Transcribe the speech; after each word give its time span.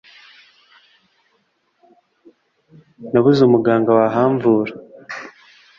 nabuze 3.11 3.39
umuganga 3.45 3.89
wahamvura 3.97 4.73